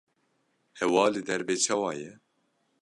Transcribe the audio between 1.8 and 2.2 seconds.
ye?